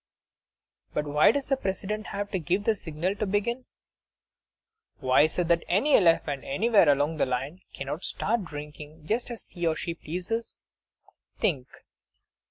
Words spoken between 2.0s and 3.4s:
have to give the signal to